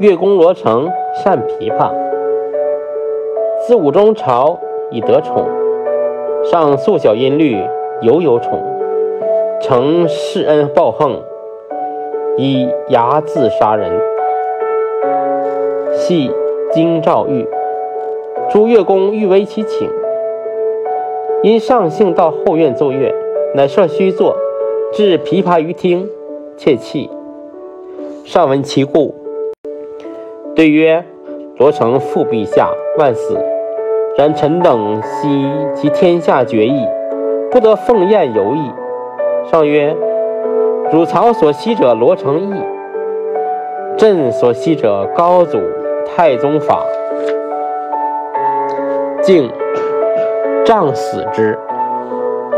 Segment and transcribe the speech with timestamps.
[0.00, 1.92] 乐公罗成善琵琶，
[3.66, 4.58] 自武中朝
[4.90, 5.46] 以得宠，
[6.42, 7.58] 上素小音律
[8.00, 8.58] 犹有宠，
[9.60, 11.20] 承世恩报恨，
[12.38, 13.90] 以睚眦杀人。
[15.92, 16.32] 系
[16.72, 17.46] 京兆玉，
[18.48, 19.86] 朱越公欲为其请，
[21.42, 23.14] 因上幸到后院奏乐，
[23.54, 24.34] 乃设虚座，
[24.94, 26.08] 置琵琶于厅，
[26.56, 27.10] 窃泣。
[28.24, 29.14] 上闻其故，
[30.60, 31.02] 对曰
[31.56, 33.34] ：“罗成父陛下，万死。
[34.18, 36.86] 然臣等悉其天下决意，
[37.50, 38.70] 不得奉宴游矣。”
[39.50, 39.96] 上曰
[40.92, 42.60] ：“汝曹所惜者，罗成义；
[43.96, 45.58] 朕所惜者，高祖
[46.04, 46.84] 太宗法。
[49.22, 49.50] 敬，
[50.66, 51.58] 杖死之。”